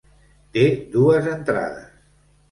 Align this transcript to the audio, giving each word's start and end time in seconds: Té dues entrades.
Té 0.55 0.63
dues 0.95 1.27
entrades. 1.33 1.91